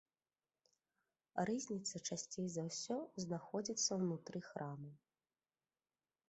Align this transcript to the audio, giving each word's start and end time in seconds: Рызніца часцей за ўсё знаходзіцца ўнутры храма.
Рызніца 1.49 2.01
часцей 2.07 2.47
за 2.53 2.63
ўсё 2.69 2.97
знаходзіцца 3.25 3.91
ўнутры 4.05 4.39
храма. 4.49 4.91